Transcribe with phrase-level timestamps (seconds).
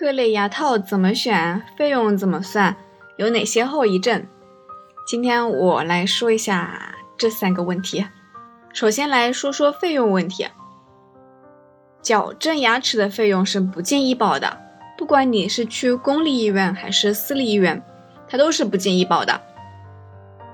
[0.00, 1.62] 各类牙套怎么选？
[1.76, 2.74] 费用怎么算？
[3.18, 4.26] 有哪些后遗症？
[5.06, 8.06] 今天我来说一下这三个问题。
[8.72, 10.46] 首先来说说费用问题。
[12.00, 14.58] 矫正牙齿的费用是不进医保的，
[14.96, 17.82] 不管你是去公立医院还是私立医院，
[18.26, 19.38] 它都是不进医保的。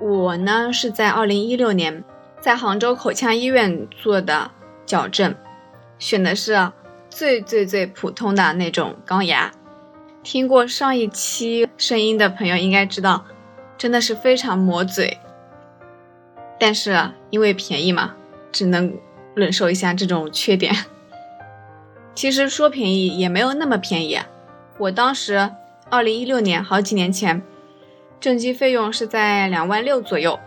[0.00, 2.02] 我呢是在二零一六年
[2.40, 4.50] 在杭州口腔医院做的
[4.84, 5.32] 矫正，
[6.00, 6.72] 选的是。
[7.16, 9.50] 最最最普通的那种钢牙，
[10.22, 13.24] 听过上一期声音的朋友应该知道，
[13.78, 15.16] 真的是非常磨嘴。
[16.60, 18.16] 但是因为便宜嘛，
[18.52, 18.98] 只能
[19.34, 20.76] 忍受一下这种缺点。
[22.14, 24.20] 其实说便宜也没有那么便宜，
[24.76, 25.52] 我当时
[25.88, 27.42] 二零一六年好几年前，
[28.20, 30.38] 正畸费用是在两万六左右，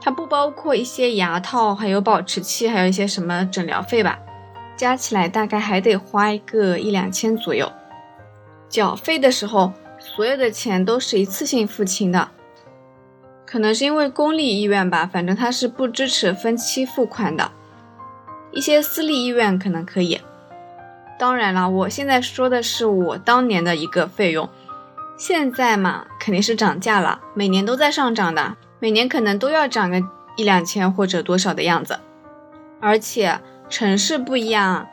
[0.00, 4.18] 它不包括一些牙套、还有保持器，还有一些什么诊疗费吧。
[4.78, 7.70] 加起来大概还得花一个一两千左右。
[8.68, 12.28] 缴费的时候，所有的钱都是一次性付清的。
[13.44, 17.50] 可能是因为公立医院吧，反正它是不支持分期付款的。
[18.52, 20.20] 一些私立医院可能可以。
[21.18, 24.48] 当然了，我现在说的是我当年的一个费用。
[25.16, 30.00] 现在嘛，肯定是涨价了，每年都在上涨的，每年可能都要涨个
[30.36, 31.98] 一两千或者多少的样子，
[32.80, 33.40] 而且。
[33.68, 34.88] 城市不一样，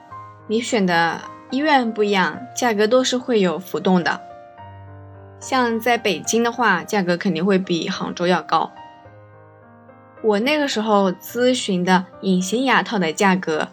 [0.47, 4.19] 你选的医院不一样，价格都是会有浮动的。
[5.39, 8.71] 像在北京的话，价格肯定会比杭州要高。
[10.21, 13.69] 我那个时候咨询的隐形牙套的价格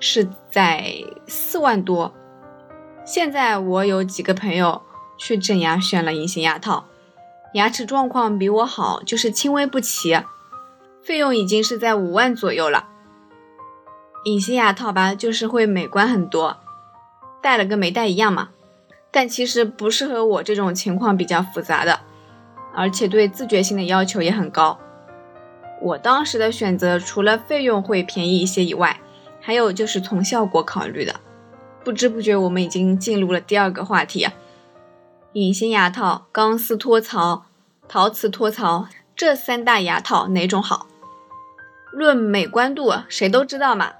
[0.00, 0.94] 是在
[1.26, 2.14] 四万多。
[3.04, 4.82] 现在我有几个朋友
[5.18, 6.86] 去整牙选了隐形牙套，
[7.52, 10.22] 牙齿状况比我好，就是轻微不齐，
[11.02, 12.88] 费用已经是在五万左右了。
[14.26, 16.56] 隐形牙套吧，就是会美观很多，
[17.40, 18.48] 戴了跟没戴一样嘛。
[19.12, 22.00] 但其实不适合我这种情况比较复杂的，
[22.74, 24.80] 而且对自觉性的要求也很高。
[25.80, 28.98] 我当时的选择除了费用会便宜一些以外，
[29.40, 31.14] 还有就是从效果考虑的。
[31.84, 34.26] 不知不觉我们已经进入了第二个话题：
[35.34, 37.44] 隐形牙套、钢丝托槽、
[37.86, 40.88] 陶瓷托槽这三大牙套哪种好？
[41.92, 43.92] 论美观度，谁都知道嘛。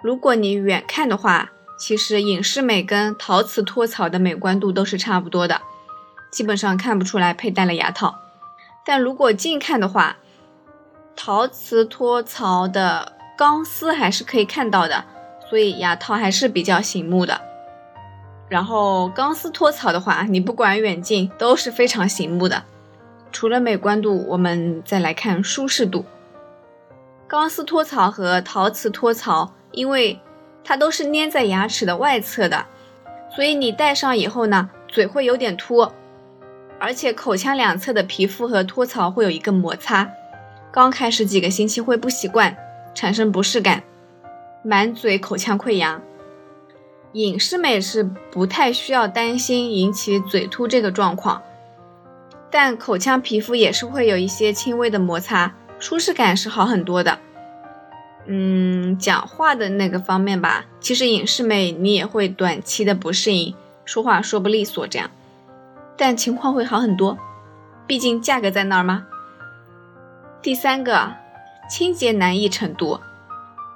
[0.00, 5.60] 如果你远看的话，其实隐适美跟陶瓷托槽的美观度都是差不多的，
[6.30, 8.14] 基本上看不出来佩戴了牙套。
[8.86, 10.16] 但如果近看的话，
[11.16, 15.04] 陶瓷托槽的钢丝还是可以看到的，
[15.50, 17.40] 所以牙套还是比较醒目的。
[18.48, 22.62] 然后钢丝托槽的话，你不管远近都是非常醒目的。
[23.32, 26.04] 除了美观度，我们再来看舒适度。
[27.26, 29.54] 钢丝托槽和陶瓷托槽。
[29.72, 30.20] 因为
[30.64, 32.66] 它都是粘在牙齿的外侧的，
[33.34, 35.90] 所以你戴上以后呢，嘴会有点凸，
[36.78, 40.10] 而且口腔两侧的皮肤和托槽会有一个摩擦，
[40.70, 42.56] 刚开始几个星期会不习惯，
[42.94, 43.82] 产生不适感，
[44.62, 46.00] 满嘴口腔溃疡。
[47.12, 51.42] 隐适美是不太需要担心引起嘴凸这个状况，
[52.50, 57.18] 但口腔皮肤也是会有一些轻微的摩擦，舒适感是好很多的。
[58.30, 63.54] 嗯，讲话的那个方面吧，其实隐适美你也会短期的不适应，
[63.86, 65.10] 说话说不利索这样，
[65.96, 67.16] 但情况会好很多，
[67.86, 69.06] 毕竟价格在那儿吗？
[70.42, 71.14] 第三个，
[71.70, 73.00] 清洁难易程度，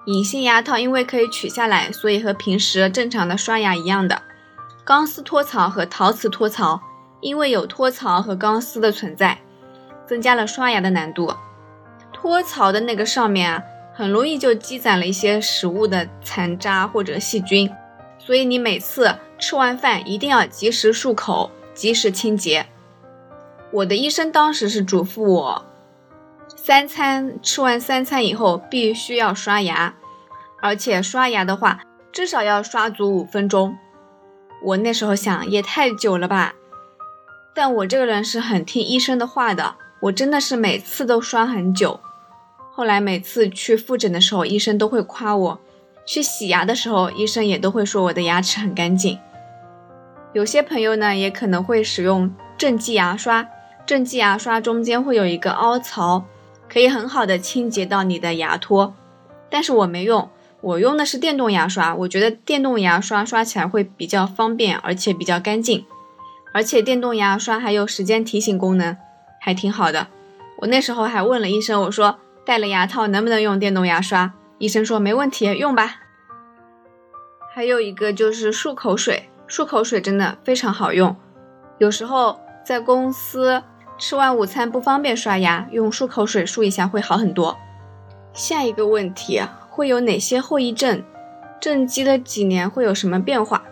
[0.05, 4.21] 隐形牙套因为可以取下来，所以和平时正常的刷牙一样的。
[4.85, 6.83] 钢丝托槽和陶瓷托槽，
[7.23, 9.39] 因为有托槽和钢丝的存在，
[10.07, 11.33] 增加了刷牙的难度。
[12.13, 13.63] 托槽的那个上面啊。
[13.95, 17.71] 很容易就积攒了一些食物的残渣或者细菌，
[18.19, 22.67] 所以你每次吃完饭一定要及时漱口，及时清洁。
[23.71, 25.65] 我的医生当时是嘱咐我，
[26.57, 29.95] 三餐吃完三餐以后必须要刷牙，
[30.61, 31.81] 而且刷牙的话
[32.11, 33.77] 至少要刷足五分钟。
[34.63, 36.55] 我那时候想也太久了吧，
[37.55, 42.01] 但我这个人是很听医生的话的，我真的是每次都刷很久。
[42.75, 45.59] 后来每次去复诊的时候，医生都会夸我；
[46.07, 49.19] 去洗牙的时候，医生也都会说我的牙齿很干净。
[50.33, 53.47] 有些朋友呢，也可能会使用正畸牙刷，
[53.85, 56.25] 正畸牙刷中间会有一个凹槽，
[56.67, 58.95] 可以很好的清洁到你的牙托。
[59.51, 60.31] 但是我没用，
[60.63, 65.85] 我用的是电动牙刷，我觉得电动牙刷刷起来会比较方便，而且比较干净，
[66.55, 68.97] 而且电动牙刷还有时间提醒功能，
[69.39, 70.07] 还挺好的。
[70.61, 72.19] 我那时候还问了医生，我说。
[72.45, 74.35] 戴了牙套能不能用电动牙刷？
[74.59, 75.97] 医生说没问题，用吧。
[77.55, 81.15] 还有一个就是漱口水，漱口水真的非常好用。
[81.79, 83.63] 有时候在公司
[83.99, 87.57] 吃完午餐不方便刷牙，用漱口水漱一下会好很多。
[88.33, 91.05] 下一个问题会有哪些后遗症？
[91.61, 93.63] 正畸了几年会有什么变化？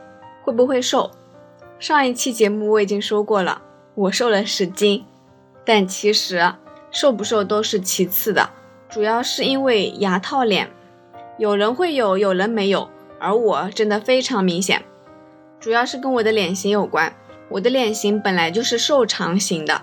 [0.45, 1.11] 会不会瘦？
[1.79, 3.63] 上一期节目我已经说过了，
[3.95, 5.05] 我瘦了十斤，
[5.65, 6.55] 但其实
[6.91, 8.51] 瘦不瘦都是其次的，
[8.91, 10.69] 主要是因为牙套脸，
[11.39, 12.91] 有人会有，有人没有，
[13.21, 14.83] 而我真的非常明显，
[15.61, 17.15] 主要是跟我的脸型有关。
[17.51, 19.83] 我的脸型本来就是瘦长型的，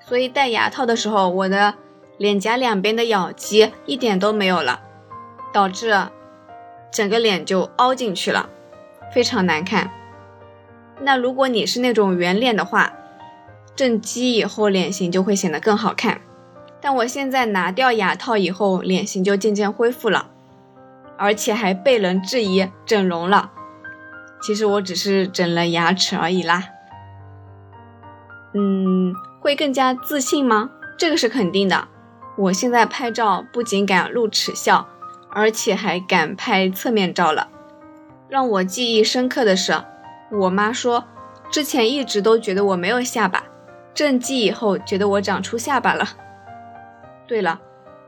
[0.00, 1.74] 所以戴牙套的时候，我的
[2.18, 4.80] 脸颊两边的咬肌一点都没有了，
[5.52, 6.08] 导致
[6.92, 8.48] 整个脸就凹进去了，
[9.12, 9.90] 非常难看。
[11.00, 12.92] 那如果你是那种圆脸的话，
[13.76, 16.20] 正畸以后脸型就会显得更好看。
[16.84, 20.26] 但我现在拿掉牙套以后，脸型就渐渐恢复了，
[21.16, 23.52] 而且还被人质疑整容了。
[24.42, 26.64] 其实我只是整了牙齿而已啦。
[28.52, 30.72] 嗯，会更加自信吗？
[30.98, 31.88] 这个是肯定的。
[32.36, 34.86] 我现在拍照不仅敢露齿笑，
[35.30, 37.48] 而且还敢拍侧面照了。
[38.28, 39.74] 让我记忆深刻的是，
[40.30, 41.04] 我妈说，
[41.50, 43.44] 之前一直都觉得我没有下巴，
[43.94, 46.06] 正畸以后觉得我长出下巴了。
[47.26, 47.60] 对了，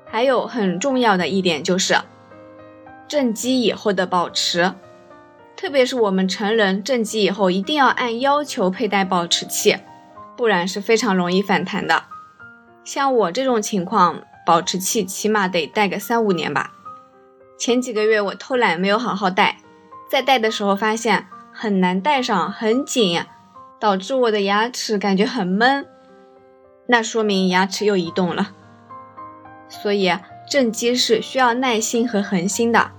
[0.05, 1.97] 还有很重要的一点就是，
[3.09, 4.75] 正畸以后的保持，
[5.57, 9.77] 特别是我们成人正畸以后，一定要按要求佩戴保持器。
[10.37, 12.05] 不然是非常容易反弹的。
[12.85, 16.75] 像我这种情况，保持器起码得戴个三五年吧。
[17.59, 19.57] 前几个月我偷懒没有好好戴，
[20.11, 23.25] 在戴的时候发现很难戴上，很紧，
[23.81, 25.87] 导致我的牙齿感觉很闷，
[26.89, 28.53] 那说明牙齿又移动了。
[29.69, 30.13] 所以
[30.51, 32.91] 正畸是需要耐心和恒心的，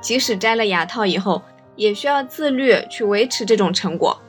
[0.00, 1.42] 即使摘了牙套以后，
[1.76, 4.20] 也需要自律去维持这种成果。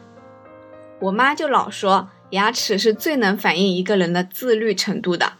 [1.00, 2.10] 我妈就老说。
[2.32, 5.36] 牙齿是最能反映一个人的自律程度的，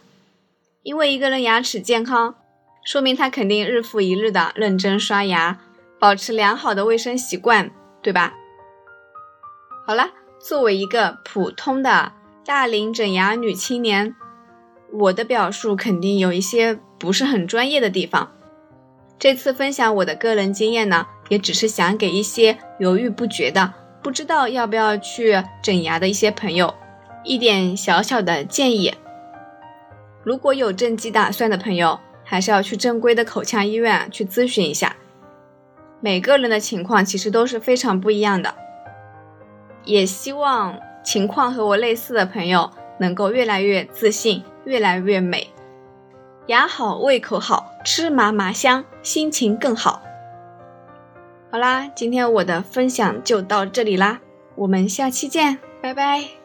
[0.82, 2.36] 因为一个人牙齿健康，
[2.82, 5.58] 说明他肯定日复一日的认真刷牙，
[5.98, 7.70] 保持良好的卫生习惯，
[8.00, 8.32] 对吧？
[9.86, 10.08] 好了，
[10.40, 12.12] 作为一个普通的
[12.42, 14.16] 大龄整牙女青年，
[14.92, 18.32] 我的表述肯定有一些不是很专业的地方。
[19.18, 23.74] 这次分享我的个人经验呢，也只是想给一些犹豫不决的。
[24.02, 26.72] 不知道要不要去整牙的一些朋友，
[27.24, 28.94] 一点小小的建议：
[30.22, 34.94] 如果有正畸打算的朋友，还是要去正规的口腔医院去咨询一下。
[36.00, 38.54] 每个人的情况其实都是非常不一样的，
[39.84, 42.70] 也希望情况和我类似的朋友
[43.00, 45.48] 能够越来越自信，越来越美。
[46.46, 50.02] 牙好，胃口好，吃嘛嘛香，心情更好。
[51.50, 54.20] 好啦，今天我的分享就到这里啦，
[54.54, 56.37] 我们下期见，拜拜。